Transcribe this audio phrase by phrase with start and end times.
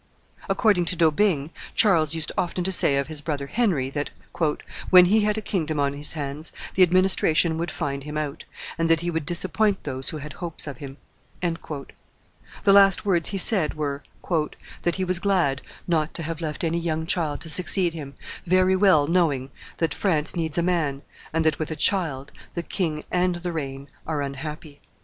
[0.49, 4.09] According to D'Aubigne, Charles used often to say of his brother Henry, that,
[4.89, 8.45] "when he had a kingdom on his hands, the administration would find him out,
[8.79, 10.97] and that he would disappoint those who had hopes of him."
[11.41, 14.01] The last words he said were,
[14.81, 18.75] "that he was glad not to have left any young child to succeed him, very
[18.75, 23.35] well knowing that France needs a man, and that, with a child, the king and
[23.35, 24.87] the reign are unhappy." CHAPTER XXXIV.